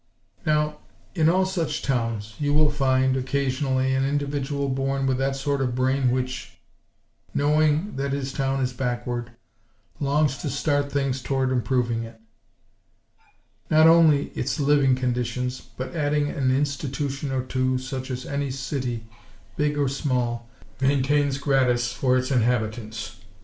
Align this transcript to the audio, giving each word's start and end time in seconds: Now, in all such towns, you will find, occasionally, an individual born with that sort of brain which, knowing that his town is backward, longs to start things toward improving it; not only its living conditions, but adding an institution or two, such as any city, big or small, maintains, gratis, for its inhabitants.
Now, 0.47 0.79
in 1.13 1.29
all 1.29 1.45
such 1.45 1.83
towns, 1.83 2.33
you 2.39 2.55
will 2.55 2.71
find, 2.71 3.15
occasionally, 3.15 3.93
an 3.93 4.03
individual 4.03 4.67
born 4.67 5.05
with 5.05 5.19
that 5.19 5.35
sort 5.35 5.61
of 5.61 5.75
brain 5.75 6.09
which, 6.09 6.57
knowing 7.35 7.97
that 7.97 8.11
his 8.11 8.33
town 8.33 8.61
is 8.61 8.73
backward, 8.73 9.29
longs 9.99 10.39
to 10.39 10.49
start 10.49 10.91
things 10.91 11.21
toward 11.21 11.51
improving 11.51 12.01
it; 12.03 12.19
not 13.69 13.85
only 13.85 14.29
its 14.29 14.59
living 14.59 14.95
conditions, 14.95 15.61
but 15.77 15.95
adding 15.95 16.29
an 16.29 16.49
institution 16.49 17.31
or 17.31 17.43
two, 17.43 17.77
such 17.77 18.09
as 18.09 18.25
any 18.25 18.49
city, 18.49 19.05
big 19.55 19.77
or 19.77 19.87
small, 19.87 20.49
maintains, 20.79 21.37
gratis, 21.37 21.93
for 21.93 22.17
its 22.17 22.31
inhabitants. 22.31 23.17